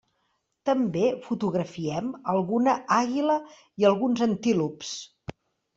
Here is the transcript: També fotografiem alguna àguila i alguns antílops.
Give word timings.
També 0.69 1.03
fotografiem 1.27 2.09
alguna 2.35 2.75
àguila 3.01 3.39
i 3.85 3.91
alguns 3.93 4.29
antílops. 4.31 5.01